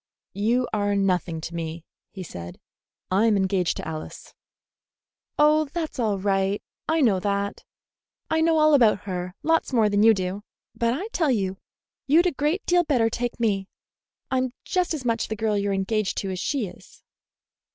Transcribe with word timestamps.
"You 0.33 0.67
are 0.73 0.95
nothing 0.95 1.41
to 1.41 1.53
me," 1.53 1.85
he 2.09 2.23
said. 2.23 2.59
"I 3.11 3.27
am 3.27 3.37
engaged 3.37 3.77
to 3.77 3.87
Alice." 3.87 4.33
"Oh, 5.37 5.65
that's 5.65 5.99
all 5.99 6.17
right. 6.17 6.63
I 6.89 7.01
know 7.01 7.19
that. 7.19 7.63
I 8.27 8.41
know 8.41 8.57
all 8.57 8.73
about 8.73 9.01
her; 9.01 9.35
lots 9.43 9.71
more 9.71 9.89
than 9.89 10.01
you 10.01 10.15
do. 10.15 10.41
But 10.73 10.95
I 10.95 11.07
tell 11.09 11.29
you, 11.29 11.59
you'd 12.07 12.25
a 12.25 12.31
great 12.31 12.65
deal 12.65 12.83
better 12.83 13.11
take 13.11 13.39
me. 13.39 13.67
I'm 14.31 14.53
just 14.65 14.95
as 14.95 15.05
much 15.05 15.27
the 15.27 15.35
girl 15.35 15.55
you're 15.55 15.71
engaged 15.71 16.17
to 16.17 16.31
as 16.31 16.39
she 16.39 16.65
is." 16.65 17.03